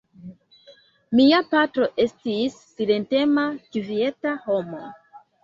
[1.19, 3.45] Mia patro estis silentema
[3.77, 4.83] kvieta homo.